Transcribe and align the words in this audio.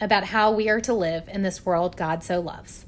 about 0.00 0.24
how 0.24 0.50
we 0.52 0.68
are 0.68 0.80
to 0.80 0.94
live 0.94 1.28
in 1.28 1.42
this 1.42 1.66
world 1.66 1.96
God 1.96 2.22
so 2.22 2.40
loves. 2.40 2.86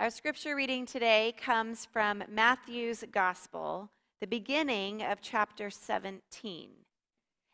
Our 0.00 0.10
scripture 0.10 0.54
reading 0.54 0.86
today 0.86 1.34
comes 1.36 1.84
from 1.84 2.22
Matthew's 2.28 3.02
Gospel, 3.10 3.90
the 4.20 4.28
beginning 4.28 5.02
of 5.02 5.20
chapter 5.20 5.70
17. 5.70 6.70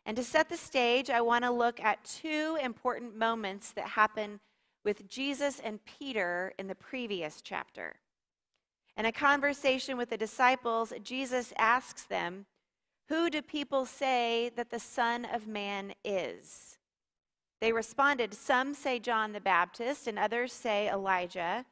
And 0.05 0.15
to 0.15 0.23
set 0.23 0.49
the 0.49 0.57
stage, 0.57 1.09
I 1.09 1.21
want 1.21 1.43
to 1.43 1.49
look 1.49 1.79
at 1.79 2.03
two 2.03 2.57
important 2.61 3.17
moments 3.17 3.71
that 3.71 3.87
happen 3.87 4.39
with 4.83 5.09
Jesus 5.09 5.59
and 5.59 5.79
Peter 5.85 6.53
in 6.59 6.67
the 6.67 6.75
previous 6.75 7.41
chapter. 7.41 7.95
In 8.95 9.05
a 9.05 9.11
conversation 9.11 9.97
with 9.97 10.11
the 10.11 10.17
disciples, 10.17 10.93
Jesus 11.01 11.51
asks 11.57 12.03
them, 12.03 12.45
Who 13.09 13.29
do 13.29 13.41
people 13.41 13.85
say 13.85 14.51
that 14.55 14.71
the 14.71 14.79
Son 14.79 15.25
of 15.25 15.47
Man 15.47 15.93
is? 16.03 16.77
They 17.61 17.71
responded, 17.71 18.33
Some 18.33 18.73
say 18.73 18.99
John 18.99 19.31
the 19.31 19.39
Baptist, 19.39 20.07
and 20.07 20.17
others 20.17 20.53
say 20.53 20.89
Elijah 20.89 21.65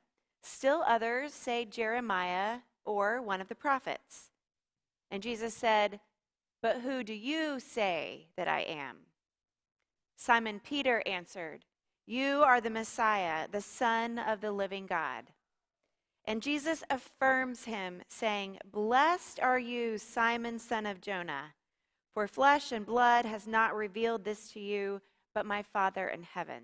Still 0.44 0.84
others 0.86 1.34
say 1.34 1.64
Jeremiah 1.64 2.60
or 2.86 3.22
one 3.22 3.40
of 3.40 3.48
the 3.48 3.56
prophets. 3.56 4.30
And 5.10 5.24
Jesus 5.24 5.54
said, 5.54 6.02
But 6.62 6.82
who 6.82 7.04
do 7.04 7.14
you 7.14 7.60
say 7.62 8.28
that 8.36 8.50
I 8.50 8.62
am? 8.62 8.98
Simon 10.18 10.60
Peter 10.60 11.02
answered, 11.06 11.64
You 12.06 12.44
are 12.44 12.60
the 12.60 12.70
Messiah, 12.70 13.48
the 13.50 13.62
Son 13.62 14.20
of 14.20 14.42
the 14.42 14.52
living 14.52 14.86
God. 14.86 15.26
And 16.26 16.42
Jesus 16.42 16.84
affirms 16.90 17.66
him, 17.66 18.02
saying, 18.08 18.60
Blessed 18.72 19.40
are 19.42 19.60
you, 19.60 19.98
Simon, 19.98 20.58
son 20.60 20.86
of 20.86 21.02
Jonah, 21.02 21.54
for 22.14 22.28
flesh 22.28 22.72
and 22.72 22.86
blood 22.86 23.26
has 23.26 23.46
not 23.46 23.76
revealed 23.76 24.24
this 24.24 24.50
to 24.52 24.60
you, 24.60 25.02
but 25.36 25.46
my 25.46 25.62
Father 25.62 26.08
in 26.08 26.24
heaven. 26.24 26.64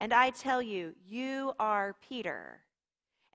And 0.00 0.12
I 0.12 0.30
tell 0.30 0.60
you, 0.60 0.94
you 1.06 1.54
are 1.58 1.96
Peter 2.06 2.60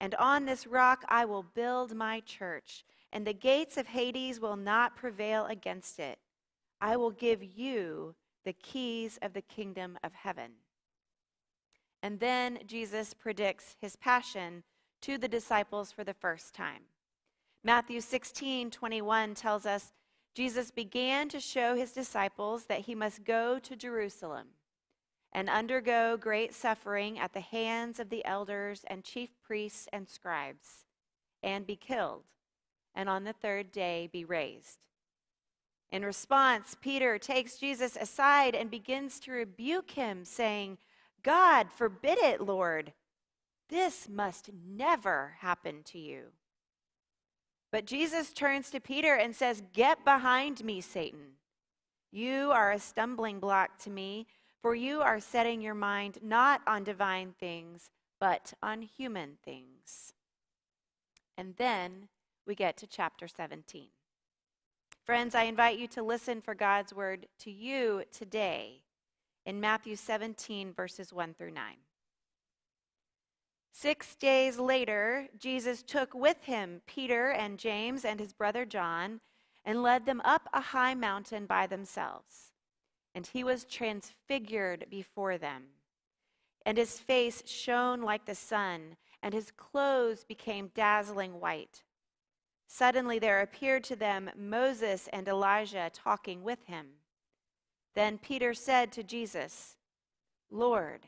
and 0.02 0.16
on 0.16 0.46
this 0.46 0.66
rock 0.66 1.06
I 1.08 1.26
will 1.26 1.44
build 1.44 1.96
my 1.96 2.22
church, 2.22 2.84
and 3.14 3.26
the 3.26 3.34
gates 3.34 3.78
of 3.78 3.86
Hades 3.86 4.40
will 4.40 4.56
not 4.56 4.96
prevail 4.96 5.46
against 5.46 6.00
it. 6.00 6.18
I 6.82 6.98
will 6.98 7.12
give 7.12 7.44
you 7.44 8.16
the 8.44 8.54
keys 8.54 9.20
of 9.22 9.34
the 9.34 9.44
kingdom 9.44 10.00
of 10.04 10.12
heaven. 10.14 10.54
And 12.02 12.20
then 12.20 12.58
Jesus 12.66 13.14
predicts 13.14 13.76
his 13.80 13.96
passion 13.96 14.64
to 15.02 15.18
the 15.18 15.28
disciples 15.28 15.92
for 15.92 16.04
the 16.04 16.14
first 16.14 16.54
time. 16.54 16.84
Matthew 17.64 18.02
16, 18.02 18.72
21 18.72 19.36
tells 19.36 19.66
us 19.66 19.92
Jesus 20.34 20.72
began 20.72 21.30
to 21.30 21.40
show 21.40 21.76
his 21.76 21.92
disciples 21.92 22.66
that 22.66 22.82
he 22.82 22.96
must 22.96 23.24
go 23.24 23.60
to 23.60 23.76
Jerusalem 23.76 24.48
and 25.34 25.50
undergo 25.50 26.18
great 26.18 26.54
suffering 26.54 27.20
at 27.20 27.34
the 27.34 27.42
hands 27.42 28.00
of 28.00 28.10
the 28.10 28.26
elders 28.26 28.84
and 28.88 29.04
chief 29.04 29.30
priests 29.44 29.88
and 29.94 30.10
scribes, 30.10 30.86
and 31.42 31.66
be 31.66 31.76
killed, 31.76 32.24
and 32.94 33.08
on 33.08 33.24
the 33.24 33.34
third 33.34 33.72
day 33.72 34.10
be 34.12 34.26
raised. 34.26 34.80
In 35.92 36.04
response, 36.04 36.76
Peter 36.82 37.18
takes 37.18 37.58
Jesus 37.58 37.98
aside 38.00 38.56
and 38.56 38.72
begins 38.72 39.20
to 39.22 39.32
rebuke 39.32 39.92
him, 39.92 40.24
saying, 40.24 40.78
God, 41.24 41.68
forbid 41.72 42.18
it, 42.18 42.42
Lord. 42.42 42.94
This 43.72 44.08
must 44.08 44.52
never 44.54 45.38
happen 45.40 45.82
to 45.86 45.98
you. 45.98 46.26
But 47.72 47.86
Jesus 47.86 48.34
turns 48.34 48.70
to 48.70 48.80
Peter 48.80 49.16
and 49.16 49.36
says, 49.36 49.64
Get 49.74 50.06
behind 50.06 50.64
me, 50.64 50.82
Satan. 50.82 51.38
You 52.12 52.52
are 52.52 52.72
a 52.72 52.80
stumbling 52.80 53.40
block 53.40 53.80
to 53.80 53.90
me 53.90 54.28
for 54.62 54.76
you 54.76 55.02
are 55.02 55.20
setting 55.20 55.62
your 55.62 55.74
mind 55.74 56.20
not 56.22 56.62
on 56.68 56.84
divine 56.84 57.34
things, 57.40 57.90
but 58.20 58.54
on 58.62 58.84
human 58.84 59.38
things. 59.44 60.14
And 61.36 61.56
then 61.58 62.10
we 62.46 62.54
get 62.54 62.78
to 62.78 62.88
chapter 62.88 63.28
17. 63.28 63.88
Friends, 65.04 65.34
I 65.34 65.44
invite 65.44 65.80
you 65.80 65.88
to 65.88 66.04
listen 66.04 66.42
for 66.42 66.54
God's 66.54 66.94
word 66.94 67.26
to 67.40 67.52
you 67.52 68.04
today 68.12 68.84
in 69.48 69.60
Matthew 69.60 69.96
17, 69.96 70.74
verses 70.74 71.12
1 71.12 71.34
through 71.34 71.52
9. 71.52 71.64
Six 73.72 74.16
days 74.16 74.60
later, 74.60 75.28
Jesus 75.38 75.82
took 75.82 76.14
with 76.14 76.44
him 76.44 76.82
Peter 76.86 77.32
and 77.32 77.58
James 77.58 78.06
and 78.06 78.20
his 78.20 78.34
brother 78.34 78.66
John 78.66 79.22
and 79.64 79.82
led 79.82 80.06
them 80.06 80.22
up 80.26 80.48
a 80.54 80.62
high 80.62 80.94
mountain 80.94 81.46
by 81.46 81.68
themselves 81.68 82.52
and 83.14 83.28
he 83.28 83.44
was 83.44 83.66
transfigured 83.66 84.86
before 84.90 85.38
them. 85.38 85.64
And 86.66 86.78
his 86.78 87.00
face 87.00 87.44
shone 87.46 88.02
like 88.02 88.26
the 88.26 88.36
sun, 88.36 88.98
and 89.22 89.34
his 89.34 89.52
clothes 89.52 90.24
became 90.24 90.72
dazzling 90.74 91.40
white. 91.40 91.84
Suddenly 92.68 93.20
there 93.20 93.42
appeared 93.42 93.84
to 93.86 93.96
them 93.96 94.30
Moses 94.38 95.10
and 95.12 95.28
Elijah 95.28 95.92
talking 95.94 96.44
with 96.44 96.66
him. 96.68 96.88
Then 97.96 98.18
Peter 98.18 98.54
said 98.54 98.92
to 98.94 99.04
Jesus, 99.04 99.76
Lord, 100.50 101.08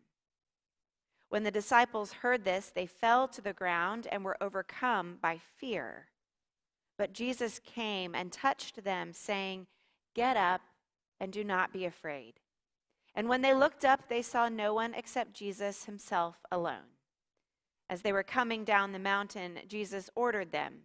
When 1.31 1.43
the 1.43 1.49
disciples 1.49 2.11
heard 2.11 2.43
this, 2.43 2.73
they 2.75 2.85
fell 2.85 3.25
to 3.29 3.41
the 3.41 3.53
ground 3.53 4.05
and 4.11 4.25
were 4.25 4.35
overcome 4.43 5.17
by 5.21 5.37
fear. 5.37 6.07
But 6.97 7.13
Jesus 7.13 7.57
came 7.63 8.13
and 8.13 8.33
touched 8.33 8.83
them, 8.83 9.13
saying, 9.13 9.67
Get 10.13 10.35
up 10.35 10.59
and 11.21 11.31
do 11.31 11.45
not 11.45 11.71
be 11.71 11.85
afraid. 11.85 12.33
And 13.15 13.29
when 13.29 13.41
they 13.41 13.53
looked 13.53 13.85
up, 13.85 14.09
they 14.09 14.21
saw 14.21 14.49
no 14.49 14.73
one 14.73 14.93
except 14.93 15.33
Jesus 15.33 15.85
himself 15.85 16.35
alone. 16.51 16.97
As 17.89 18.01
they 18.01 18.11
were 18.11 18.23
coming 18.23 18.65
down 18.65 18.91
the 18.91 18.99
mountain, 18.99 19.59
Jesus 19.69 20.09
ordered 20.15 20.51
them 20.51 20.81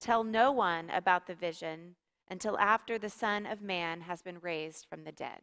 Tell 0.00 0.24
no 0.24 0.50
one 0.50 0.90
about 0.90 1.28
the 1.28 1.34
vision 1.36 1.94
until 2.28 2.58
after 2.58 2.98
the 2.98 3.08
Son 3.08 3.46
of 3.46 3.62
Man 3.62 4.00
has 4.00 4.20
been 4.20 4.40
raised 4.40 4.86
from 4.90 5.04
the 5.04 5.12
dead. 5.12 5.42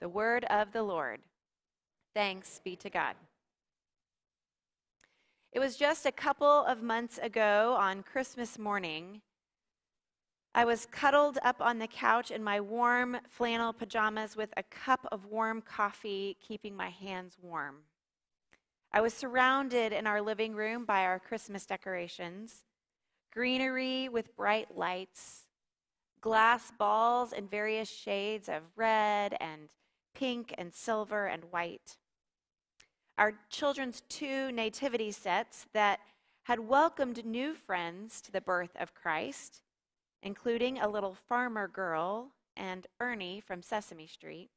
The 0.00 0.08
word 0.08 0.46
of 0.46 0.72
the 0.72 0.82
Lord. 0.82 1.20
Thanks 2.14 2.60
be 2.64 2.76
to 2.76 2.90
God. 2.90 3.14
It 5.52 5.60
was 5.60 5.76
just 5.76 6.06
a 6.06 6.12
couple 6.12 6.64
of 6.64 6.82
months 6.82 7.18
ago 7.18 7.76
on 7.78 8.02
Christmas 8.02 8.58
morning 8.58 9.22
I 10.58 10.64
was 10.64 10.86
cuddled 10.86 11.38
up 11.44 11.60
on 11.60 11.78
the 11.78 11.86
couch 11.86 12.32
in 12.32 12.42
my 12.42 12.60
warm 12.60 13.18
flannel 13.28 13.72
pajamas 13.72 14.36
with 14.36 14.52
a 14.56 14.64
cup 14.64 15.06
of 15.12 15.26
warm 15.26 15.62
coffee, 15.62 16.36
keeping 16.40 16.74
my 16.74 16.88
hands 16.88 17.36
warm. 17.40 17.84
I 18.92 19.00
was 19.00 19.14
surrounded 19.14 19.92
in 19.92 20.04
our 20.06 20.20
living 20.20 20.56
room 20.56 20.84
by 20.84 21.04
our 21.04 21.20
Christmas 21.20 21.64
decorations 21.64 22.64
greenery 23.32 24.08
with 24.08 24.34
bright 24.34 24.76
lights, 24.76 25.44
glass 26.20 26.72
balls 26.76 27.32
in 27.32 27.46
various 27.46 27.88
shades 27.88 28.48
of 28.48 28.62
red 28.74 29.36
and 29.40 29.68
pink 30.14 30.54
and 30.58 30.72
silver 30.74 31.26
and 31.26 31.44
white. 31.50 31.96
Our 33.16 33.34
children's 33.50 34.02
two 34.08 34.52
nativity 34.52 35.10
sets 35.12 35.66
that 35.72 36.00
had 36.44 36.60
welcomed 36.60 37.24
new 37.24 37.54
friends 37.54 38.20
to 38.22 38.32
the 38.32 38.40
birth 38.40 38.76
of 38.78 38.94
Christ 38.94 39.62
including 40.22 40.78
a 40.78 40.88
little 40.88 41.14
farmer 41.14 41.68
girl 41.68 42.32
and 42.56 42.86
Ernie 43.00 43.40
from 43.40 43.62
Sesame 43.62 44.06
Street. 44.06 44.50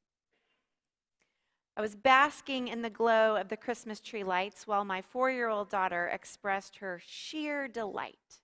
I 1.77 1.81
was 1.81 1.95
basking 1.95 2.68
in 2.68 2.81
the 2.81 2.89
glow 2.89 3.36
of 3.36 3.47
the 3.47 3.57
Christmas 3.57 4.00
tree 4.00 4.24
lights 4.24 4.68
while 4.68 4.83
my 4.83 5.01
four 5.01 5.31
year 5.31 5.47
old 5.47 5.69
daughter 5.69 6.07
expressed 6.07 6.77
her 6.77 7.01
sheer 7.06 7.68
delight 7.68 8.42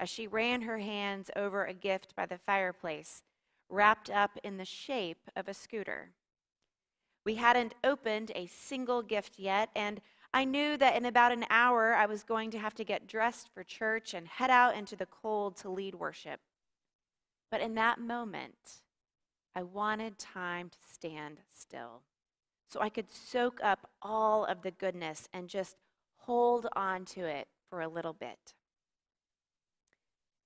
as 0.00 0.08
she 0.08 0.26
ran 0.26 0.62
her 0.62 0.78
hands 0.78 1.30
over 1.36 1.64
a 1.64 1.74
gift 1.74 2.14
by 2.16 2.26
the 2.26 2.38
fireplace 2.38 3.22
wrapped 3.68 4.10
up 4.10 4.38
in 4.42 4.56
the 4.56 4.64
shape 4.64 5.30
of 5.36 5.46
a 5.48 5.54
scooter. 5.54 6.12
We 7.28 7.34
hadn't 7.34 7.74
opened 7.84 8.32
a 8.34 8.46
single 8.46 9.02
gift 9.02 9.38
yet, 9.38 9.68
and 9.76 10.00
I 10.32 10.46
knew 10.46 10.78
that 10.78 10.96
in 10.96 11.04
about 11.04 11.30
an 11.30 11.44
hour 11.50 11.94
I 11.94 12.06
was 12.06 12.22
going 12.22 12.50
to 12.52 12.58
have 12.58 12.72
to 12.76 12.84
get 12.84 13.06
dressed 13.06 13.50
for 13.52 13.62
church 13.62 14.14
and 14.14 14.26
head 14.26 14.48
out 14.48 14.74
into 14.74 14.96
the 14.96 15.04
cold 15.04 15.54
to 15.58 15.68
lead 15.68 15.94
worship. 15.94 16.40
But 17.50 17.60
in 17.60 17.74
that 17.74 18.00
moment, 18.00 18.80
I 19.54 19.62
wanted 19.62 20.18
time 20.18 20.70
to 20.70 20.78
stand 20.90 21.40
still 21.54 22.00
so 22.66 22.80
I 22.80 22.88
could 22.88 23.10
soak 23.10 23.60
up 23.62 23.90
all 24.00 24.46
of 24.46 24.62
the 24.62 24.70
goodness 24.70 25.28
and 25.30 25.50
just 25.50 25.76
hold 26.20 26.66
on 26.74 27.04
to 27.04 27.26
it 27.26 27.46
for 27.68 27.82
a 27.82 27.88
little 27.88 28.14
bit. 28.14 28.54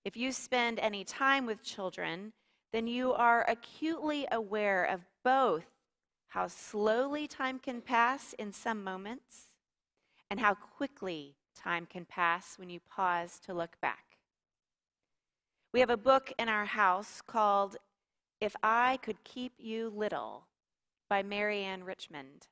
If 0.04 0.16
you 0.16 0.32
spend 0.32 0.80
any 0.80 1.04
time 1.04 1.46
with 1.46 1.62
children, 1.62 2.32
then 2.72 2.88
you 2.88 3.12
are 3.12 3.48
acutely 3.48 4.26
aware 4.32 4.82
of 4.82 5.02
both 5.22 5.71
how 6.32 6.46
slowly 6.46 7.28
time 7.28 7.58
can 7.58 7.82
pass 7.82 8.32
in 8.38 8.50
some 8.54 8.82
moments 8.82 9.48
and 10.30 10.40
how 10.40 10.54
quickly 10.54 11.34
time 11.54 11.84
can 11.84 12.06
pass 12.06 12.58
when 12.58 12.70
you 12.70 12.80
pause 12.80 13.38
to 13.38 13.52
look 13.52 13.78
back. 13.82 14.16
We 15.74 15.80
have 15.80 15.90
a 15.90 15.96
book 15.98 16.32
in 16.38 16.48
our 16.48 16.64
house 16.64 17.20
called 17.26 17.76
If 18.40 18.56
I 18.62 18.98
Could 19.02 19.22
Keep 19.24 19.52
You 19.58 19.92
Little 19.94 20.44
by 21.10 21.22
Marianne 21.22 21.84
Richmond. 21.84 22.46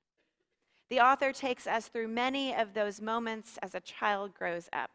The 0.90 1.00
author 1.00 1.32
takes 1.32 1.66
us 1.66 1.88
through 1.88 2.08
many 2.08 2.54
of 2.54 2.74
those 2.74 3.00
moments 3.00 3.58
as 3.62 3.74
a 3.74 3.80
child 3.80 4.34
grows 4.34 4.68
up. 4.74 4.90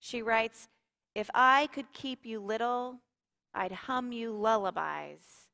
She 0.00 0.20
writes, 0.20 0.68
If 1.14 1.30
I 1.32 1.66
could 1.72 1.90
keep 1.94 2.26
you 2.26 2.40
little, 2.40 2.98
I'd 3.54 3.72
hum 3.72 4.12
you 4.12 4.32
lullabies, 4.32 5.48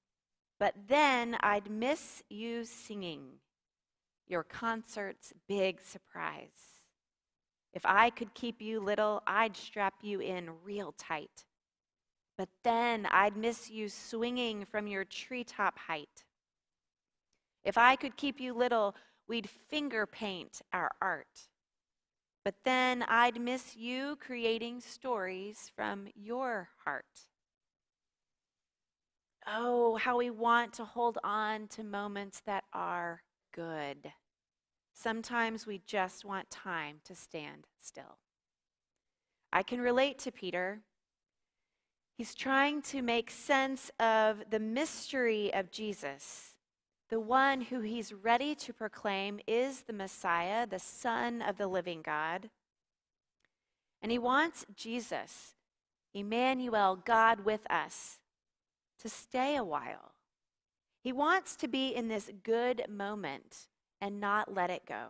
but 0.58 0.74
then 0.88 1.36
I'd 1.40 1.70
miss 1.70 2.22
you 2.28 2.64
singing 2.64 3.38
your 4.26 4.42
concert's 4.42 5.32
big 5.48 5.80
surprise. 5.80 6.48
If 7.72 7.84
I 7.84 8.10
could 8.10 8.34
keep 8.34 8.60
you 8.60 8.80
little, 8.80 9.22
I'd 9.26 9.56
strap 9.56 9.94
you 10.02 10.20
in 10.20 10.50
real 10.64 10.92
tight. 10.98 11.44
But 12.36 12.48
then 12.62 13.06
I'd 13.10 13.36
miss 13.36 13.70
you 13.70 13.88
swinging 13.88 14.64
from 14.64 14.86
your 14.86 15.04
treetop 15.04 15.78
height. 15.78 16.24
If 17.64 17.76
I 17.76 17.96
could 17.96 18.16
keep 18.16 18.40
you 18.40 18.54
little, 18.54 18.94
we'd 19.28 19.48
finger 19.48 20.06
paint 20.06 20.62
our 20.72 20.90
art. 21.02 21.48
But 22.44 22.54
then 22.64 23.04
I'd 23.08 23.40
miss 23.40 23.76
you 23.76 24.16
creating 24.20 24.80
stories 24.80 25.70
from 25.74 26.08
your 26.14 26.70
heart. 26.84 27.27
Oh, 29.50 29.96
how 29.96 30.18
we 30.18 30.30
want 30.30 30.74
to 30.74 30.84
hold 30.84 31.18
on 31.24 31.68
to 31.68 31.82
moments 31.82 32.42
that 32.44 32.64
are 32.72 33.22
good. 33.54 34.12
Sometimes 34.94 35.66
we 35.66 35.80
just 35.86 36.24
want 36.24 36.50
time 36.50 36.96
to 37.04 37.14
stand 37.14 37.66
still. 37.80 38.18
I 39.52 39.62
can 39.62 39.80
relate 39.80 40.18
to 40.20 40.32
Peter. 40.32 40.80
He's 42.16 42.34
trying 42.34 42.82
to 42.82 43.00
make 43.00 43.30
sense 43.30 43.90
of 43.98 44.42
the 44.50 44.60
mystery 44.60 45.52
of 45.54 45.70
Jesus 45.70 46.56
the 47.08 47.20
one 47.20 47.62
who 47.62 47.80
he's 47.80 48.12
ready 48.12 48.54
to 48.54 48.72
proclaim 48.72 49.40
is 49.46 49.82
the 49.82 49.92
Messiah, 49.92 50.66
the 50.66 50.78
Son 50.78 51.40
of 51.40 51.56
the 51.56 51.66
living 51.66 52.02
God. 52.02 52.50
And 54.02 54.12
he 54.12 54.18
wants 54.18 54.66
Jesus, 54.76 55.54
Emmanuel, 56.12 56.96
God 57.02 57.44
with 57.44 57.70
us, 57.70 58.18
to 59.00 59.08
stay 59.08 59.56
a 59.56 59.64
while. 59.64 60.12
He 61.02 61.12
wants 61.12 61.56
to 61.56 61.68
be 61.68 61.94
in 61.94 62.08
this 62.08 62.30
good 62.42 62.84
moment 62.88 63.68
and 64.00 64.20
not 64.20 64.54
let 64.54 64.70
it 64.70 64.86
go. 64.86 65.08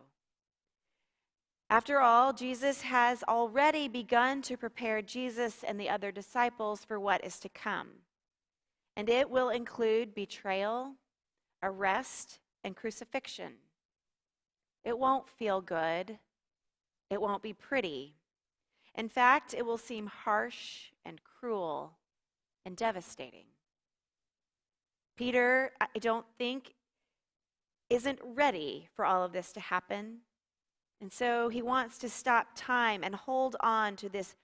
After 1.71 2.01
all, 2.01 2.33
Jesus 2.33 2.83
has 2.83 3.23
already 3.25 3.89
begun 3.89 4.41
to 4.43 4.57
prepare 4.57 5.03
Jesus 5.03 5.65
and 5.67 5.79
the 5.79 5.91
other 5.91 6.11
disciples 6.11 6.85
for 6.85 6.99
what 6.99 7.25
is 7.25 7.39
to 7.41 7.49
come. 7.49 7.89
And 8.97 9.09
it 9.09 9.29
will 9.29 9.51
include 9.51 10.15
betrayal 10.15 10.95
arrest, 11.63 12.41
and 12.65 12.77
crucifixion. 12.77 13.55
It 14.85 14.99
won't 14.99 15.29
feel 15.29 15.61
good. 15.61 16.19
It 17.11 17.21
won't 17.21 17.43
be 17.43 17.53
pretty. 17.53 18.15
In 18.95 19.09
fact, 19.09 19.55
it 19.55 19.65
will 19.65 19.79
seem 19.79 20.07
harsh 20.07 20.91
and 21.05 21.21
cruel 21.25 21.99
and 22.65 22.77
devastating. 22.77 23.47
Peter, 25.19 25.73
I 25.81 25.99
don't 25.99 26.27
think, 26.39 26.75
isn't 27.91 28.21
ready 28.23 28.89
for 28.95 29.05
all 29.05 29.25
of 29.25 29.33
this 29.33 29.53
to 29.53 29.61
happen. 29.61 30.19
And 31.01 31.13
so 31.13 31.49
he 31.49 31.61
wants 31.61 31.99
to 31.99 32.09
stop 32.09 32.49
time 32.55 33.03
and 33.03 33.17
hold 33.17 33.57
on 33.59 33.97
to 33.97 34.09
this 34.09 34.37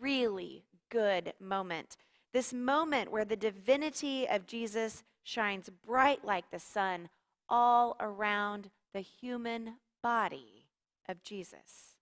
really 0.00 0.64
good 0.90 1.32
moment. 1.40 1.96
This 2.32 2.52
moment 2.52 3.12
where 3.12 3.24
the 3.24 3.36
divinity 3.36 4.28
of 4.28 4.46
Jesus 4.46 5.04
shines 5.22 5.70
bright 5.86 6.24
like 6.24 6.50
the 6.50 6.58
sun 6.58 7.08
all 7.48 7.96
around 8.00 8.70
the 8.92 9.00
human 9.00 9.74
body 10.02 10.66
of 11.08 11.22
Jesus. 11.22 11.94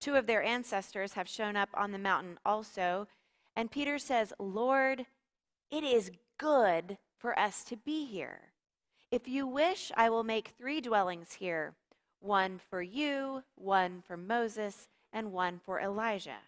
Two 0.00 0.16
of 0.16 0.26
their 0.26 0.42
ancestors 0.42 1.12
have 1.12 1.28
shown 1.28 1.54
up 1.54 1.68
on 1.74 1.92
the 1.92 1.98
mountain 1.98 2.38
also, 2.44 3.06
and 3.54 3.70
Peter 3.70 4.00
says, 4.00 4.32
Lord, 4.40 5.06
it 5.70 5.84
is 5.84 6.10
good 6.42 6.98
for 7.18 7.38
us 7.38 7.62
to 7.62 7.76
be 7.76 8.04
here. 8.04 8.40
If 9.12 9.28
you 9.28 9.46
wish, 9.46 9.92
I 9.96 10.10
will 10.10 10.24
make 10.24 10.54
three 10.58 10.80
dwellings 10.80 11.34
here 11.34 11.74
one 12.18 12.60
for 12.70 12.82
you, 12.82 13.42
one 13.54 14.02
for 14.06 14.16
Moses, 14.16 14.88
and 15.12 15.32
one 15.32 15.60
for 15.64 15.80
Elijah. 15.80 16.42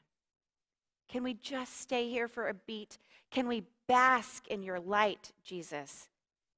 Can 1.08 1.22
we 1.22 1.34
just 1.34 1.80
stay 1.80 2.08
here 2.08 2.28
for 2.28 2.48
a 2.48 2.54
beat? 2.54 2.98
Can 3.30 3.46
we 3.46 3.64
bask 3.86 4.48
in 4.48 4.62
your 4.62 4.80
light, 4.80 5.32
Jesus? 5.44 6.08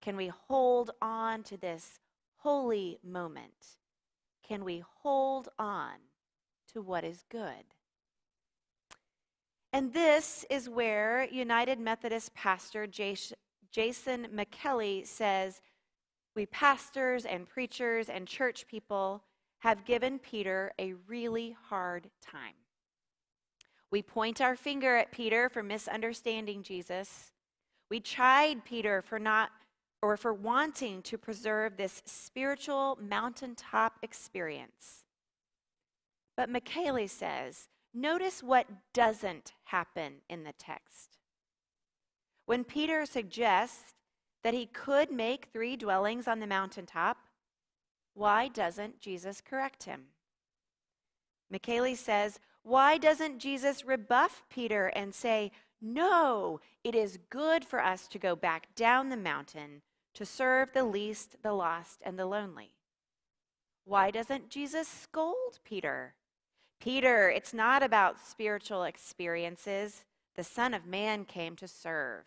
Can 0.00 0.16
we 0.16 0.28
hold 0.28 0.90
on 1.02 1.42
to 1.44 1.56
this 1.56 1.98
holy 2.38 2.98
moment? 3.02 3.78
Can 4.46 4.64
we 4.64 4.82
hold 5.02 5.48
on 5.58 5.94
to 6.72 6.80
what 6.80 7.04
is 7.04 7.24
good? 7.30 7.75
And 9.76 9.92
this 9.92 10.46
is 10.48 10.70
where 10.70 11.28
United 11.30 11.78
Methodist 11.78 12.32
pastor 12.32 12.86
Jason 12.86 13.36
Micheli 14.34 15.06
says, 15.06 15.60
We 16.34 16.46
pastors 16.46 17.26
and 17.26 17.46
preachers 17.46 18.08
and 18.08 18.26
church 18.26 18.66
people 18.66 19.22
have 19.58 19.84
given 19.84 20.18
Peter 20.18 20.72
a 20.78 20.94
really 21.06 21.58
hard 21.68 22.08
time. 22.22 22.54
We 23.90 24.00
point 24.00 24.40
our 24.40 24.56
finger 24.56 24.96
at 24.96 25.12
Peter 25.12 25.50
for 25.50 25.62
misunderstanding 25.62 26.62
Jesus. 26.62 27.32
We 27.90 28.00
chide 28.00 28.64
Peter 28.64 29.02
for 29.02 29.18
not 29.18 29.50
or 30.00 30.16
for 30.16 30.32
wanting 30.32 31.02
to 31.02 31.18
preserve 31.18 31.76
this 31.76 32.02
spiritual 32.06 32.98
mountaintop 32.98 33.98
experience. 34.02 35.04
But 36.34 36.48
Micheli 36.50 37.10
says, 37.10 37.68
notice 37.96 38.42
what 38.42 38.66
doesn't 38.92 39.54
happen 39.64 40.16
in 40.28 40.44
the 40.44 40.52
text. 40.52 41.18
When 42.44 42.62
Peter 42.62 43.06
suggests 43.06 43.94
that 44.44 44.54
he 44.54 44.66
could 44.66 45.10
make 45.10 45.48
three 45.52 45.76
dwellings 45.76 46.28
on 46.28 46.38
the 46.40 46.46
mountaintop, 46.46 47.16
why 48.14 48.48
doesn't 48.48 49.00
Jesus 49.00 49.40
correct 49.40 49.84
him? 49.84 50.04
Micheli 51.52 51.96
says, 51.96 52.38
why 52.66 52.98
doesn't 52.98 53.38
Jesus 53.38 53.84
rebuff 53.84 54.42
Peter 54.50 54.86
and 54.86 55.14
say, 55.14 55.52
No, 55.80 56.58
it 56.82 56.96
is 56.96 57.20
good 57.30 57.64
for 57.64 57.80
us 57.80 58.08
to 58.08 58.18
go 58.18 58.34
back 58.34 58.74
down 58.74 59.08
the 59.08 59.16
mountain 59.16 59.82
to 60.14 60.26
serve 60.26 60.72
the 60.72 60.82
least, 60.82 61.36
the 61.44 61.52
lost, 61.52 62.02
and 62.04 62.18
the 62.18 62.26
lonely? 62.26 62.72
Why 63.84 64.10
doesn't 64.10 64.50
Jesus 64.50 64.88
scold 64.88 65.60
Peter? 65.64 66.16
Peter, 66.80 67.28
it's 67.30 67.54
not 67.54 67.82
about 67.82 68.20
spiritual 68.20 68.84
experiences. 68.84 70.04
The 70.36 70.44
Son 70.44 70.74
of 70.74 70.86
Man 70.86 71.24
came 71.24 71.56
to 71.56 71.68
serve. 71.68 72.24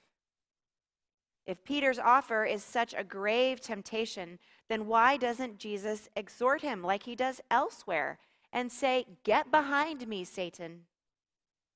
If 1.46 1.64
Peter's 1.64 2.00
offer 2.00 2.46
is 2.46 2.64
such 2.64 2.94
a 2.96 3.04
grave 3.04 3.60
temptation, 3.62 4.40
then 4.68 4.86
why 4.86 5.18
doesn't 5.18 5.58
Jesus 5.58 6.10
exhort 6.16 6.62
him 6.62 6.84
like 6.84 7.04
he 7.04 7.16
does 7.16 7.42
elsewhere 7.50 8.20
and 8.52 8.72
say, 8.72 9.06
Get 9.24 9.52
behind 9.52 10.08
me, 10.08 10.24
Satan. 10.24 10.82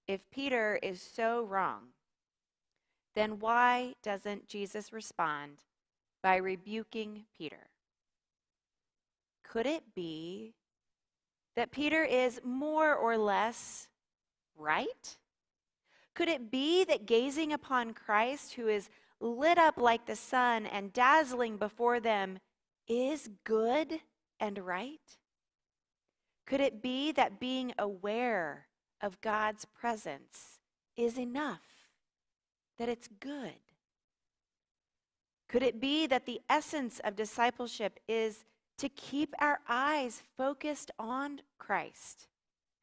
If 0.08 0.30
Peter 0.30 0.80
is 0.84 1.02
so 1.02 1.44
wrong, 1.44 1.90
then 3.16 3.40
why 3.40 3.96
doesn't 4.04 4.48
Jesus 4.48 4.92
respond 4.92 5.64
by 6.22 6.36
rebuking 6.36 7.26
Peter? 7.38 7.68
Could 9.44 9.66
it 9.66 9.96
be 9.96 10.54
that 11.56 11.72
Peter 11.72 12.04
is 12.04 12.40
more 12.44 12.96
or 12.96 13.18
less 13.18 13.88
right? 14.58 15.18
Could 16.16 16.30
it 16.30 16.52
be 16.52 16.84
that 16.86 17.06
gazing 17.06 17.52
upon 17.54 17.94
Christ, 17.94 18.54
who 18.54 18.68
is 18.68 18.90
lit 19.20 19.58
up 19.58 19.78
like 19.78 20.06
the 20.06 20.16
sun 20.16 20.66
and 20.66 20.94
dazzling 20.94 21.58
before 21.58 22.00
them, 22.00 22.40
is 22.88 23.30
good 23.44 24.02
and 24.40 24.60
right? 24.60 25.18
Could 26.46 26.60
it 26.60 26.82
be 26.82 27.12
that 27.14 27.40
being 27.40 27.74
aware 27.80 28.68
of 29.02 29.22
God's 29.22 29.66
presence 29.66 30.60
is 30.96 31.18
enough, 31.18 31.62
that 32.78 32.90
it's 32.90 33.08
good? 33.20 33.54
Could 35.48 35.64
it 35.64 35.80
be 35.80 36.08
that 36.08 36.26
the 36.26 36.42
essence 36.50 37.00
of 37.04 37.16
discipleship 37.16 38.00
is 38.08 38.44
to 38.78 38.90
keep 38.90 39.34
our 39.40 39.60
eyes 39.68 40.22
focused 40.38 40.92
on 40.98 41.42
Christ, 41.58 42.28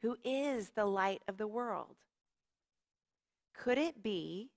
who 0.02 0.16
is 0.24 0.70
the 0.70 0.86
light 0.86 1.22
of 1.28 1.36
the 1.36 1.48
world? 1.48 1.96
Could 3.54 3.78
it 3.78 4.02
be 4.02 4.50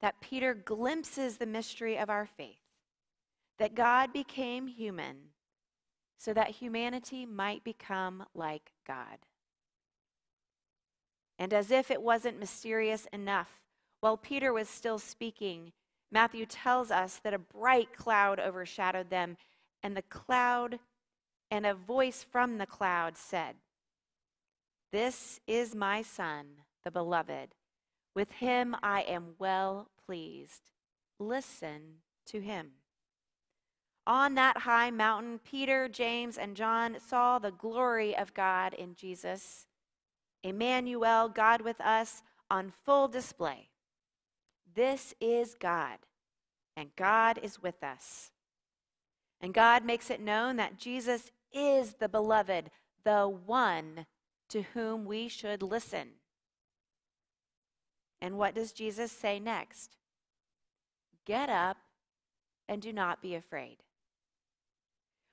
that 0.00 0.20
Peter 0.20 0.52
glimpses 0.54 1.38
the 1.38 1.46
mystery 1.46 1.96
of 1.96 2.10
our 2.10 2.26
faith, 2.26 2.60
that 3.58 3.74
God 3.74 4.12
became 4.12 4.66
human 4.66 5.16
so 6.18 6.34
that 6.34 6.50
humanity 6.50 7.24
might 7.24 7.64
become 7.64 8.24
like 8.34 8.72
God? 8.86 9.18
And 11.38 11.52
as 11.52 11.70
if 11.70 11.90
it 11.90 12.02
wasn't 12.02 12.38
mysterious 12.38 13.06
enough, 13.12 13.60
while 14.00 14.16
Peter 14.16 14.52
was 14.52 14.68
still 14.68 14.98
speaking, 14.98 15.72
Matthew 16.12 16.46
tells 16.46 16.90
us 16.90 17.20
that 17.24 17.34
a 17.34 17.38
bright 17.38 17.94
cloud 17.94 18.38
overshadowed 18.38 19.10
them, 19.10 19.36
and 19.86 19.96
the 19.96 20.02
cloud 20.02 20.80
and 21.48 21.64
a 21.64 21.72
voice 21.72 22.26
from 22.28 22.58
the 22.58 22.66
cloud 22.66 23.16
said, 23.16 23.54
This 24.90 25.38
is 25.46 25.76
my 25.76 26.02
son, 26.02 26.46
the 26.84 26.90
beloved. 26.90 27.54
With 28.12 28.32
him 28.32 28.74
I 28.82 29.02
am 29.02 29.36
well 29.38 29.86
pleased. 30.04 30.72
Listen 31.20 32.00
to 32.26 32.40
him. 32.40 32.70
On 34.08 34.34
that 34.34 34.58
high 34.58 34.90
mountain, 34.90 35.38
Peter, 35.38 35.88
James, 35.88 36.36
and 36.36 36.56
John 36.56 36.96
saw 36.98 37.38
the 37.38 37.52
glory 37.52 38.16
of 38.16 38.34
God 38.34 38.74
in 38.74 38.96
Jesus. 38.96 39.66
Emmanuel, 40.42 41.28
God 41.28 41.60
with 41.60 41.80
us, 41.80 42.24
on 42.50 42.72
full 42.84 43.06
display. 43.06 43.68
This 44.74 45.14
is 45.20 45.54
God, 45.54 45.98
and 46.76 46.90
God 46.96 47.38
is 47.40 47.62
with 47.62 47.84
us. 47.84 48.32
And 49.40 49.52
God 49.52 49.84
makes 49.84 50.10
it 50.10 50.20
known 50.20 50.56
that 50.56 50.78
Jesus 50.78 51.30
is 51.52 51.94
the 51.94 52.08
beloved, 52.08 52.70
the 53.04 53.28
one 53.28 54.06
to 54.48 54.62
whom 54.74 55.04
we 55.04 55.28
should 55.28 55.62
listen. 55.62 56.08
And 58.20 58.38
what 58.38 58.54
does 58.54 58.72
Jesus 58.72 59.12
say 59.12 59.38
next? 59.38 59.96
Get 61.24 61.48
up 61.48 61.76
and 62.68 62.80
do 62.80 62.92
not 62.92 63.22
be 63.22 63.34
afraid. 63.34 63.78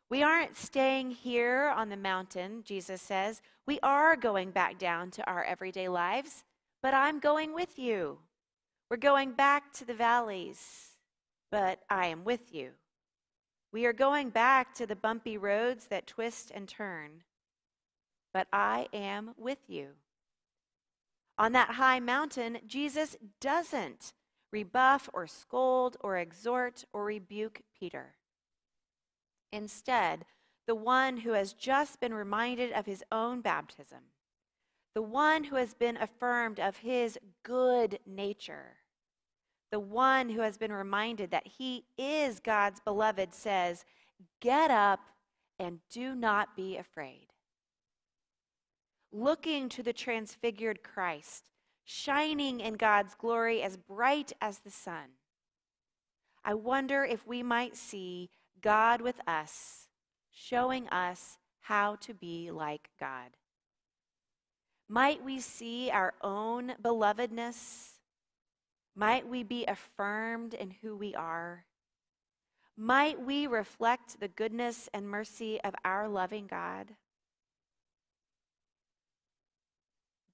We 0.10 0.22
aren't 0.22 0.58
staying 0.58 1.12
here 1.12 1.74
on 1.76 1.90
the 1.90 1.98
mountain, 1.98 2.64
Jesus 2.64 3.02
says. 3.02 3.42
We 3.66 3.80
are 3.82 4.16
going 4.16 4.52
back 4.52 4.78
down 4.78 5.10
to 5.12 5.28
our 5.28 5.44
everyday 5.44 5.88
lives, 5.88 6.44
but 6.82 6.94
I'm 6.94 7.20
going 7.20 7.56
with 7.56 7.80
you. 7.80 8.20
We're 8.90 8.98
going 8.98 9.32
back 9.32 9.74
to 9.74 9.86
the 9.86 9.94
valleys, 9.94 10.98
but 11.50 11.80
I 11.90 12.08
am 12.08 12.24
with 12.24 12.54
you. 12.54 12.72
We 13.74 13.88
are 13.88 13.94
going 13.94 14.30
back 14.30 14.76
to 14.76 14.86
the 14.86 14.96
bumpy 14.96 15.36
roads 15.36 15.88
that 15.88 16.06
twist 16.06 16.52
and 16.54 16.70
turn, 16.70 17.24
but 18.32 18.48
I 18.54 18.88
am 18.94 19.34
with 19.36 19.58
you. 19.68 19.94
On 21.40 21.54
that 21.54 21.72
high 21.72 22.00
mountain, 22.00 22.60
Jesus 22.68 23.18
doesn't 23.42 24.14
rebuff 24.52 25.10
or 25.12 25.26
scold 25.26 25.98
or 26.02 26.20
exhort 26.20 26.86
or 26.94 27.04
rebuke 27.04 27.64
Peter. 27.78 28.14
Instead, 29.52 30.26
the 30.68 30.76
one 30.76 31.18
who 31.18 31.32
has 31.32 31.52
just 31.52 32.00
been 32.00 32.14
reminded 32.14 32.72
of 32.72 32.86
his 32.86 33.04
own 33.12 33.42
baptism, 33.42 34.04
the 34.94 35.02
one 35.02 35.46
who 35.46 35.56
has 35.56 35.74
been 35.74 35.98
affirmed 35.98 36.60
of 36.60 36.78
his 36.78 37.18
good 37.42 37.98
nature, 38.06 38.76
the 39.74 39.80
one 39.80 40.30
who 40.30 40.42
has 40.42 40.56
been 40.56 40.72
reminded 40.72 41.32
that 41.32 41.48
he 41.58 41.84
is 41.98 42.40
God's 42.40 42.80
beloved 42.80 43.34
says, 43.34 43.84
Get 44.40 44.70
up 44.70 45.00
and 45.58 45.80
do 45.92 46.14
not 46.14 46.56
be 46.56 46.78
afraid. 46.78 47.30
Looking 49.12 49.70
to 49.70 49.82
the 49.82 49.92
transfigured 49.92 50.84
Christ, 50.84 51.50
shining 51.84 52.60
in 52.60 52.76
God's 52.76 53.16
glory 53.16 53.64
as 53.64 53.76
bright 53.76 54.32
as 54.40 54.60
the 54.60 54.70
sun, 54.70 55.18
I 56.46 56.54
wonder 56.54 57.04
if 57.04 57.26
we 57.26 57.42
might 57.42 57.76
see 57.76 58.30
God 58.62 59.02
with 59.02 59.20
us, 59.26 59.88
showing 60.30 60.88
us 60.90 61.40
how 61.62 61.96
to 62.02 62.14
be 62.14 62.52
like 62.52 62.92
God. 63.00 63.38
Might 64.88 65.24
we 65.26 65.40
see 65.40 65.90
our 65.90 66.14
own 66.22 66.74
belovedness? 66.80 67.93
Might 68.96 69.28
we 69.28 69.44
be 69.44 69.66
affirmed 69.66 70.54
in 70.54 70.72
who 70.82 70.96
we 70.96 71.16
are? 71.16 71.66
Might 72.78 73.20
we 73.20 73.48
reflect 73.48 74.20
the 74.20 74.28
goodness 74.28 74.90
and 74.94 75.08
mercy 75.08 75.60
of 75.62 75.74
our 75.84 76.08
loving 76.08 76.48
God? 76.48 76.96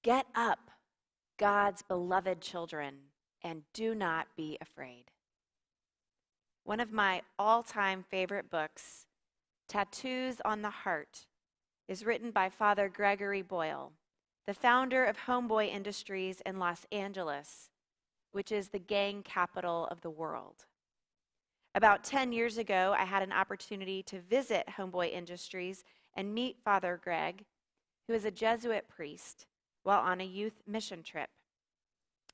Get 0.03 0.25
up, 0.35 0.71
God's 1.37 1.81
beloved 1.81 2.41
children, 2.41 2.95
and 3.41 3.63
do 3.73 3.95
not 3.95 4.27
be 4.35 4.57
afraid. 4.61 5.05
One 6.63 6.79
of 6.79 6.91
my 6.91 7.21
all 7.37 7.63
time 7.63 8.03
favorite 8.09 8.49
books, 8.49 9.05
Tattoos 9.67 10.41
on 10.43 10.61
the 10.61 10.69
Heart, 10.69 11.27
is 11.87 12.05
written 12.05 12.31
by 12.31 12.49
Father 12.49 12.89
Gregory 12.89 13.41
Boyle, 13.41 13.93
the 14.45 14.53
founder 14.53 15.03
of 15.05 15.17
Homeboy 15.17 15.69
Industries 15.69 16.41
in 16.45 16.59
Los 16.59 16.85
Angeles 16.91 17.68
which 18.31 18.51
is 18.51 18.69
the 18.69 18.79
gang 18.79 19.23
capital 19.23 19.87
of 19.91 20.01
the 20.01 20.09
world. 20.09 20.65
About 21.75 22.03
10 22.03 22.31
years 22.31 22.57
ago, 22.57 22.95
I 22.97 23.05
had 23.05 23.21
an 23.23 23.31
opportunity 23.31 24.01
to 24.03 24.21
visit 24.21 24.67
Homeboy 24.77 25.13
Industries 25.13 25.83
and 26.15 26.33
meet 26.33 26.57
Father 26.63 26.99
Greg, 27.01 27.45
who 28.07 28.13
is 28.13 28.25
a 28.25 28.31
Jesuit 28.31 28.87
priest, 28.89 29.45
while 29.83 29.99
on 29.99 30.19
a 30.19 30.25
youth 30.25 30.61
mission 30.65 31.03
trip. 31.03 31.29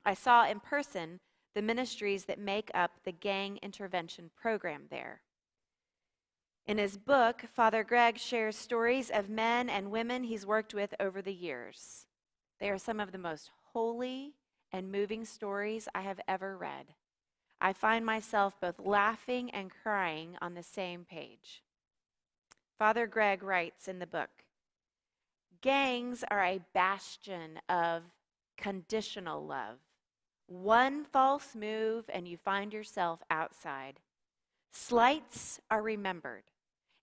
I 0.06 0.14
saw 0.14 0.48
in 0.48 0.60
person 0.60 1.20
the 1.54 1.62
ministries 1.62 2.25
that 2.25 2.40
make 2.40 2.72
up 2.74 2.92
the 3.04 3.12
gang 3.12 3.60
intervention 3.62 4.30
program 4.36 4.84
there. 4.90 5.22
In 6.68 6.78
his 6.78 6.98
book, 6.98 7.44
Father 7.54 7.84
Greg 7.84 8.18
shares 8.18 8.58
stories 8.58 9.10
of 9.10 9.30
men 9.30 9.70
and 9.70 9.92
women 9.92 10.24
he's 10.24 10.46
worked 10.46 10.74
with 10.74 10.96
over 11.00 11.22
the 11.22 11.34
years. 11.34 12.08
They 12.60 12.70
are 12.70 12.78
some 12.78 13.00
of 13.00 13.12
the 13.12 13.18
most 13.18 13.52
holy 13.74 14.34
and 14.75 14.91
moving 14.91 15.24
stories 15.24 15.88
I 15.96 16.01
have 16.01 16.20
ever 16.27 16.58
read. 16.58 16.88
I 17.62 17.72
find 17.72 18.05
myself 18.05 18.60
both 18.60 18.77
laughing 18.77 19.50
and 19.51 19.72
crying 19.72 20.36
on 20.41 20.53
the 20.53 20.63
same 20.63 21.05
page. 21.05 21.63
Father 22.77 23.08
Greg 23.08 23.41
writes 23.41 23.88
in 23.88 24.00
the 24.00 24.05
book 24.05 24.44
Gangs 25.62 26.25
are 26.29 26.44
a 26.44 26.60
bastion 26.74 27.62
of 27.70 28.03
conditional 28.58 29.46
love. 29.46 29.77
One 30.48 31.05
false 31.05 31.55
move 31.55 32.10
and 32.10 32.27
you 32.27 32.36
find 32.36 32.74
yourself 32.74 33.22
outside. 33.32 34.01
Slights 34.74 35.58
are 35.72 35.82
remembered, 35.82 36.44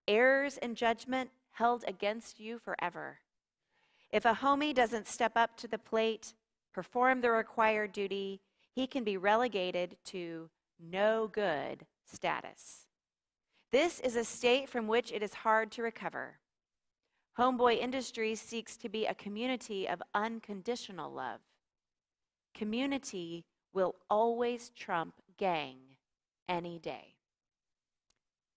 errors 0.07 0.59
in 0.59 0.75
judgment 0.75 1.31
held 1.53 1.87
against 1.89 2.39
you 2.39 2.59
forever. 2.59 3.21
If 4.11 4.27
a 4.27 4.35
homie 4.35 4.75
doesn't 4.75 5.09
step 5.09 5.33
up 5.37 5.57
to 5.57 5.67
the 5.67 5.79
plate, 5.79 6.35
perform 6.73 7.21
the 7.21 7.31
required 7.31 7.93
duty, 7.93 8.41
he 8.75 8.87
can 8.87 9.05
be 9.05 9.17
relegated 9.17 9.97
to 10.07 10.49
no 10.81 11.29
good 11.33 11.87
status. 12.11 12.87
This 13.71 14.01
is 14.01 14.17
a 14.17 14.25
state 14.25 14.69
from 14.69 14.87
which 14.87 15.13
it 15.13 15.23
is 15.23 15.35
hard 15.35 15.71
to 15.73 15.83
recover. 15.83 16.39
Homeboy 17.39 17.79
Industries 17.81 18.41
seeks 18.41 18.77
to 18.77 18.89
be 18.89 19.07
a 19.07 19.15
community 19.15 19.89
of 19.89 20.03
unconditional 20.15 21.11
love. 21.11 21.41
Community 22.55 23.45
will 23.73 23.95
always 24.11 24.71
trump 24.77 25.15
gang 25.39 25.79
any 26.49 26.79
day. 26.79 27.15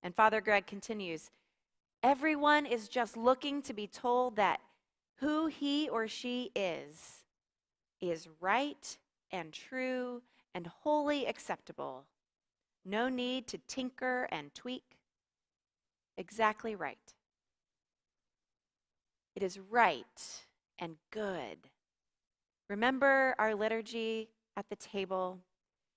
And 0.04 0.14
Father 0.14 0.42
Greg 0.42 0.68
continues 0.68 1.32
Everyone 2.04 2.66
is 2.66 2.88
just 2.88 3.18
looking 3.18 3.62
to 3.64 3.74
be 3.74 3.88
told 3.88 4.36
that 4.36 4.60
who 5.20 5.48
he 5.48 5.90
or 5.90 6.08
she 6.08 6.52
is 6.56 7.24
is 8.02 8.28
right 8.40 8.98
and 9.32 9.52
true 9.54 10.22
and 10.54 10.68
wholly 10.68 11.26
acceptable. 11.26 12.06
No 12.86 13.10
need 13.10 13.48
to 13.48 13.58
tinker 13.68 14.28
and 14.32 14.54
tweak. 14.54 14.84
exactly 16.18 16.76
right. 16.76 17.14
It 19.36 19.44
is 19.44 19.60
right 19.60 20.46
and 20.80 20.96
good. 21.12 21.58
Remember 22.70 23.36
our 23.38 23.54
liturgy 23.54 24.30
at 24.56 24.70
the 24.70 24.76
table? 24.78 25.40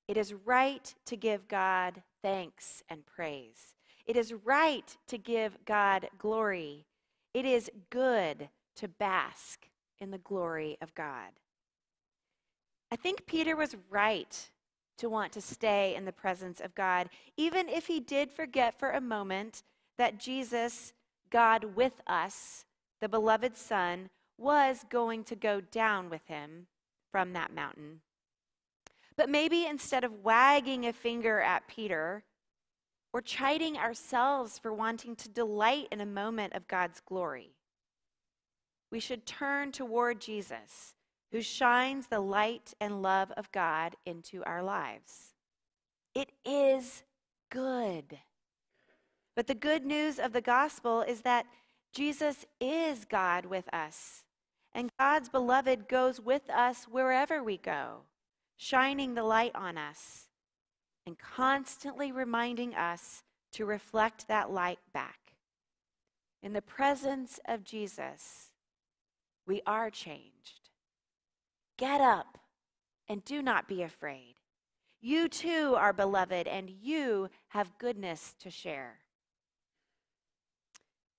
It 0.08 0.16
is 0.16 0.34
right 0.34 0.92
to 1.06 1.16
give 1.16 1.48
God 1.48 2.02
thanks 2.22 2.82
and 2.88 3.06
praise. 3.06 3.74
It 4.06 4.16
is 4.16 4.32
right 4.32 4.96
to 5.06 5.18
give 5.18 5.58
God 5.64 6.08
glory. 6.18 6.86
It 7.34 7.44
is 7.44 7.70
good 7.90 8.48
to 8.76 8.88
bask 8.88 9.68
in 10.00 10.10
the 10.10 10.18
glory 10.18 10.78
of 10.80 10.94
God. 10.94 11.30
I 12.90 12.96
think 12.96 13.26
Peter 13.26 13.54
was 13.56 13.76
right 13.90 14.50
to 14.98 15.08
want 15.08 15.32
to 15.32 15.40
stay 15.40 15.94
in 15.94 16.04
the 16.04 16.12
presence 16.12 16.60
of 16.60 16.74
God, 16.74 17.08
even 17.36 17.68
if 17.68 17.86
he 17.86 18.00
did 18.00 18.32
forget 18.32 18.78
for 18.78 18.90
a 18.90 19.00
moment 19.00 19.62
that 19.96 20.18
Jesus, 20.18 20.92
God 21.30 21.76
with 21.76 22.00
us, 22.06 22.64
the 23.00 23.08
beloved 23.08 23.56
Son, 23.56 24.10
was 24.38 24.84
going 24.88 25.24
to 25.24 25.36
go 25.36 25.60
down 25.60 26.10
with 26.10 26.26
him 26.26 26.66
from 27.10 27.32
that 27.32 27.54
mountain. 27.54 28.00
But 29.16 29.28
maybe 29.28 29.66
instead 29.66 30.04
of 30.04 30.24
wagging 30.24 30.86
a 30.86 30.92
finger 30.92 31.40
at 31.40 31.66
Peter 31.66 32.22
or 33.12 33.20
chiding 33.20 33.76
ourselves 33.76 34.58
for 34.58 34.72
wanting 34.72 35.16
to 35.16 35.28
delight 35.28 35.88
in 35.90 36.00
a 36.00 36.06
moment 36.06 36.52
of 36.52 36.68
God's 36.68 37.00
glory, 37.00 37.50
we 38.90 39.00
should 39.00 39.26
turn 39.26 39.72
toward 39.72 40.20
Jesus, 40.20 40.94
who 41.32 41.42
shines 41.42 42.06
the 42.06 42.20
light 42.20 42.74
and 42.80 43.02
love 43.02 43.30
of 43.32 43.52
God 43.52 43.96
into 44.06 44.42
our 44.44 44.62
lives. 44.62 45.34
It 46.14 46.30
is 46.44 47.02
good. 47.50 48.18
But 49.36 49.46
the 49.46 49.54
good 49.54 49.84
news 49.84 50.18
of 50.18 50.32
the 50.32 50.40
gospel 50.40 51.02
is 51.02 51.20
that 51.22 51.46
Jesus 51.92 52.44
is 52.60 53.04
God 53.04 53.46
with 53.46 53.72
us, 53.72 54.24
and 54.72 54.90
God's 54.98 55.28
beloved 55.28 55.88
goes 55.88 56.20
with 56.20 56.48
us 56.50 56.84
wherever 56.84 57.42
we 57.42 57.56
go, 57.56 58.02
shining 58.56 59.14
the 59.14 59.22
light 59.22 59.52
on 59.54 59.78
us 59.78 60.28
and 61.06 61.18
constantly 61.18 62.12
reminding 62.12 62.74
us 62.74 63.22
to 63.52 63.64
reflect 63.64 64.28
that 64.28 64.50
light 64.50 64.78
back. 64.92 65.32
In 66.42 66.52
the 66.52 66.62
presence 66.62 67.40
of 67.46 67.64
Jesus, 67.64 68.52
we 69.46 69.62
are 69.66 69.90
changed. 69.90 70.57
Get 71.78 72.00
up 72.00 72.38
and 73.08 73.24
do 73.24 73.40
not 73.40 73.68
be 73.68 73.82
afraid. 73.82 74.34
You 75.00 75.28
too 75.28 75.74
are 75.76 75.92
beloved, 75.92 76.48
and 76.48 76.68
you 76.68 77.30
have 77.48 77.78
goodness 77.78 78.34
to 78.40 78.50
share. 78.50 78.98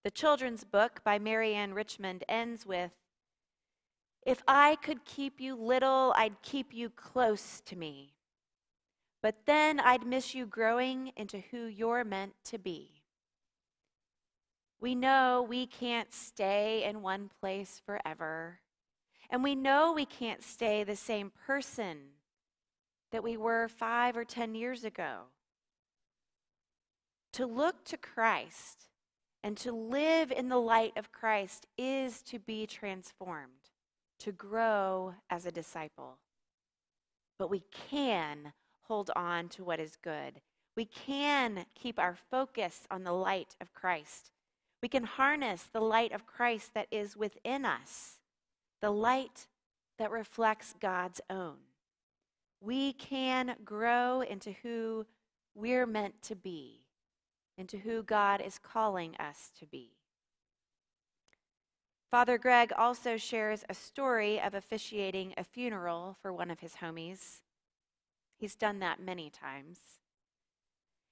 The 0.04 0.12
children's 0.12 0.66
book 0.66 1.02
by 1.04 1.18
Marianne 1.18 1.74
Richmond 1.74 2.26
ends 2.28 2.66
with 2.66 2.92
If 4.26 4.44
I 4.48 4.76
could 4.76 5.06
keep 5.06 5.40
you 5.40 5.56
little, 5.56 6.14
I'd 6.18 6.42
keep 6.42 6.74
you 6.74 6.90
close 6.90 7.62
to 7.66 7.78
me. 7.78 8.16
But 9.22 9.46
then 9.46 9.80
I'd 9.80 10.06
miss 10.06 10.36
you 10.36 10.46
growing 10.46 11.14
into 11.16 11.42
who 11.52 11.66
you're 11.66 12.04
meant 12.04 12.34
to 12.46 12.58
be. 12.58 13.04
We 14.82 14.94
know 14.94 15.46
we 15.48 15.68
can't 15.68 16.14
stay 16.14 16.84
in 16.84 17.02
one 17.02 17.30
place 17.40 17.82
forever. 17.86 18.60
And 19.30 19.44
we 19.44 19.56
know 19.56 19.94
we 19.94 20.06
can't 20.06 20.44
stay 20.44 20.84
the 20.84 20.96
same 20.96 21.32
person 21.46 21.98
that 23.12 23.24
we 23.24 23.38
were 23.38 23.68
five 23.68 24.18
or 24.18 24.26
ten 24.26 24.56
years 24.56 24.84
ago. 24.84 25.24
To 27.34 27.46
look 27.46 27.86
to 27.86 27.98
Christ 27.98 28.90
and 29.44 29.56
to 29.58 29.72
live 29.72 30.32
in 30.32 30.50
the 30.50 30.58
light 30.58 30.94
of 30.98 31.12
Christ 31.12 31.68
is 31.78 32.22
to 32.24 32.40
be 32.40 32.66
transformed, 32.66 33.70
to 34.20 34.32
grow 34.32 35.14
as 35.30 35.46
a 35.46 35.52
disciple. 35.52 36.18
But 37.38 37.50
we 37.50 37.64
can 37.90 38.54
hold 38.88 39.12
on 39.16 39.48
to 39.50 39.64
what 39.64 39.80
is 39.80 39.96
good. 39.96 40.42
We 40.76 40.86
can 40.86 41.66
keep 41.76 42.00
our 42.00 42.16
focus 42.16 42.88
on 42.90 43.04
the 43.04 43.14
light 43.14 43.56
of 43.62 43.74
Christ. 43.74 44.32
We 44.82 44.90
can 44.90 45.04
harness 45.04 45.64
the 45.72 45.82
light 45.82 46.12
of 46.12 46.26
Christ 46.26 46.74
that 46.74 46.88
is 46.90 47.16
within 47.16 47.66
us, 47.66 48.19
the 48.82 48.92
light 48.92 49.48
that 49.98 50.12
reflects 50.12 50.74
God's 50.80 51.22
own. 51.30 51.58
We 52.62 52.94
can 52.94 53.56
grow 53.64 54.22
into 54.22 54.54
who 54.64 55.06
we're 55.56 55.86
meant 55.86 56.22
to 56.24 56.36
be 56.36 56.80
into 57.60 57.78
who 57.78 58.02
God 58.02 58.42
is 58.42 58.58
calling 58.58 59.16
us 59.18 59.52
to 59.60 59.66
be. 59.66 59.92
Father 62.10 62.38
Greg 62.40 62.72
also 62.76 63.18
shares 63.18 63.66
a 63.70 63.74
story 63.74 64.42
of 64.42 64.56
officiating 64.56 65.34
a 65.38 65.44
funeral 65.44 66.16
for 66.22 66.34
one 66.34 66.50
of 66.50 66.62
his 66.62 66.76
homies. 66.76 67.42
He's 68.38 68.56
done 68.56 68.80
that 68.80 69.02
many 69.02 69.30
times. 69.30 69.78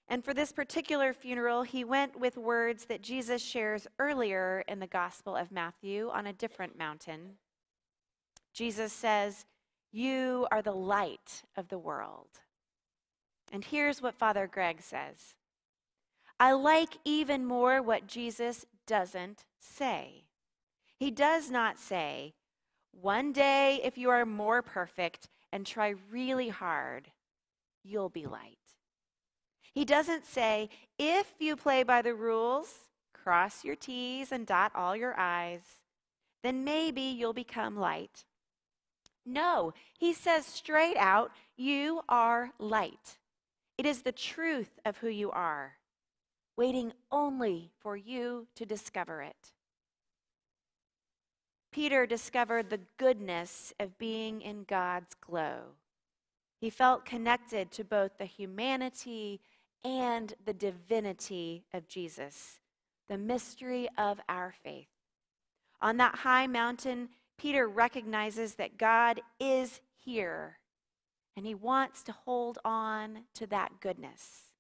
And 0.08 0.23
for 0.23 0.34
this 0.34 0.53
particular 0.53 1.13
funeral, 1.13 1.63
he 1.63 1.84
went 1.84 2.17
with 2.17 2.38
words 2.38 2.86
that 2.86 3.01
Jesus 3.01 3.41
shares 3.41 3.86
earlier 3.99 4.63
in 4.69 4.80
the 4.80 4.88
Gospel 4.88 5.36
of 5.36 5.51
Matthew 5.51 6.10
on 6.10 6.25
a 6.25 6.34
different 6.34 6.77
mountain. 6.77 7.34
Jesus 8.58 8.91
says, 8.91 9.46
You 9.91 10.48
are 10.52 10.63
the 10.63 10.72
light 10.72 11.43
of 11.56 11.67
the 11.67 11.78
world. 11.78 12.39
And 13.52 13.63
here's 13.63 14.02
what 14.02 14.17
Father 14.17 14.50
Greg 14.52 14.82
says 14.82 15.36
I 16.39 16.54
like 16.54 16.98
even 17.06 17.46
more 17.46 17.84
what 17.84 18.08
Jesus 18.08 18.65
doesn't 18.88 19.46
say. 19.60 20.24
He 20.96 21.12
does 21.12 21.52
not 21.52 21.78
say, 21.78 22.34
one 23.00 23.32
day, 23.32 23.80
if 23.84 23.96
you 23.96 24.10
are 24.10 24.26
more 24.26 24.63
perfect 24.63 25.30
and 25.54 25.63
try 25.63 25.93
really 26.10 26.50
hard, 26.50 27.12
you'll 27.84 28.10
be 28.10 28.26
light. 28.26 28.58
He 29.72 29.86
doesn't 29.86 30.26
say, 30.26 30.70
if 30.98 31.32
you 31.38 31.56
play 31.56 31.84
by 31.84 32.02
the 32.02 32.15
rules, 32.15 32.88
cross 33.13 33.63
your 33.63 33.76
T's 33.76 34.32
and 34.32 34.48
dot 34.48 34.72
all 34.74 34.96
your 34.96 35.15
I's, 35.20 35.84
then 36.41 36.63
maybe 36.63 37.02
you'll 37.02 37.34
become 37.34 37.78
light. 37.78 38.26
No, 39.28 39.74
he 40.00 40.13
says 40.13 40.46
straight 40.46 40.98
out, 40.98 41.32
you 41.58 42.02
are 42.08 42.52
light. 42.58 43.20
It 43.78 43.86
is 43.86 44.02
the 44.02 44.12
truth 44.12 44.80
of 44.86 44.98
who 44.98 45.10
you 45.10 45.30
are 45.32 45.78
waiting 46.58 46.92
only 47.12 47.72
for 47.80 47.96
you 47.96 48.48
to 48.56 48.66
discover 48.66 49.22
it. 49.22 49.54
Peter 51.72 52.08
discovered 52.08 52.70
the 52.70 52.82
goodness 52.98 53.72
of 53.80 54.00
being 54.00 54.42
in 54.42 54.63
God's 54.63 55.13
glow. 55.13 55.76
He 56.60 56.72
felt 56.72 57.06
connected 57.06 57.72
to 57.74 57.84
both 57.84 58.18
the 58.18 58.26
humanity 58.26 59.40
and 59.86 60.34
the 60.44 60.54
divinity 60.54 61.66
of 61.72 61.88
Jesus, 61.88 62.60
the 63.08 63.18
mystery 63.18 63.88
of 63.96 64.20
our 64.28 64.56
faith. 64.63 64.88
On 65.80 65.98
that 65.98 66.16
high 66.16 66.48
mountain, 66.48 67.10
Peter 67.38 67.67
recognizes 67.67 68.56
that 68.56 68.78
God 68.78 69.21
is 69.39 69.80
here, 69.95 70.60
and 71.36 71.45
he 71.45 71.54
wants 71.54 72.02
to 72.04 72.12
hold 72.12 72.58
on 72.65 73.26
to 73.36 73.45
that 73.47 73.80
goodness. 73.80 74.52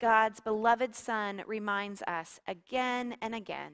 God's 0.00 0.40
beloved 0.40 0.96
Son 0.96 1.42
reminds 1.46 2.02
us 2.02 2.40
again 2.48 3.16
and 3.22 3.34
again 3.34 3.72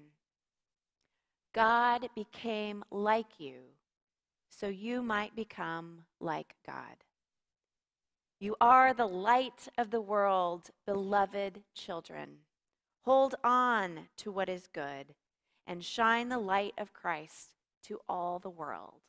God 1.55 2.09
became 2.15 2.85
like 2.91 3.39
you 3.41 3.61
so 4.51 4.69
you 4.69 5.03
might 5.03 5.35
become 5.35 6.05
like 6.21 6.55
God. 6.67 7.05
You 8.39 8.55
are 8.61 8.95
the 8.95 9.07
light 9.07 9.69
of 9.77 9.91
the 9.91 10.01
world, 10.01 10.71
beloved 10.87 11.63
children. 11.75 12.39
Hold 13.03 13.35
on 13.43 14.09
to 14.19 14.31
what 14.31 14.49
is 14.49 14.69
good 14.73 15.15
and 15.67 15.85
shine 15.85 16.29
the 16.29 16.39
light 16.39 16.75
of 16.79 16.93
Christ 16.93 17.58
to 17.89 17.99
all 18.09 18.39
the 18.39 18.51
world. 18.51 19.01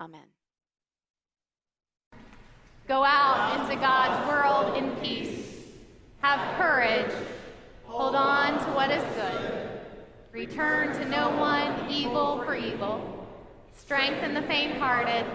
Amen. 0.00 0.28
Go 2.86 3.04
out 3.04 3.60
into 3.60 3.80
God's 3.80 4.28
world 4.28 4.76
in 4.76 4.96
peace. 4.96 5.46
Have 6.20 6.56
courage. 6.56 7.12
Hold 7.84 8.14
on 8.14 8.58
to 8.64 8.70
what 8.72 8.90
is 8.90 9.02
good. 9.14 9.70
Return 10.32 10.92
to 10.98 11.04
no 11.08 11.30
one 11.30 11.90
evil 11.90 12.42
for 12.44 12.54
evil. 12.54 13.26
Strengthen 13.72 14.34
the 14.34 14.42
faint 14.42 14.78
hearted. 14.78 15.26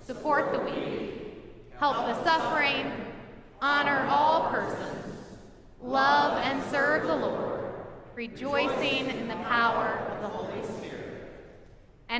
Support 0.00 0.52
the 0.52 0.60
weak. 0.60 1.42
Help 1.78 1.96
the 1.96 2.24
suffering. 2.24 2.90
Honor 3.60 4.06
all 4.08 4.50
persons. 4.50 5.16
Love 5.82 6.38
and 6.44 6.62
serve 6.70 7.06
the 7.06 7.16
Lord, 7.16 7.72
rejoicing 8.14 9.06
in 9.08 9.28
the 9.28 9.36
power 9.36 10.06
of 10.10 10.22
the 10.22 10.28
Holy. 10.28 10.49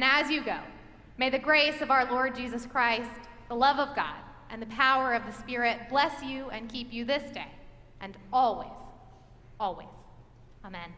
And 0.01 0.11
as 0.11 0.31
you 0.31 0.43
go, 0.43 0.57
may 1.19 1.29
the 1.29 1.39
grace 1.39 1.83
of 1.83 1.91
our 1.91 2.11
Lord 2.11 2.35
Jesus 2.35 2.65
Christ, 2.65 3.11
the 3.51 3.55
love 3.55 3.79
of 3.79 3.95
God, 3.95 4.17
and 4.49 4.63
the 4.63 4.67
power 4.67 5.13
of 5.13 5.27
the 5.27 5.33
Spirit 5.33 5.91
bless 5.91 6.23
you 6.23 6.49
and 6.49 6.71
keep 6.71 6.91
you 6.91 7.05
this 7.05 7.31
day 7.33 7.53
and 8.01 8.17
always, 8.33 8.71
always. 9.61 9.89
Amen. 10.65 10.91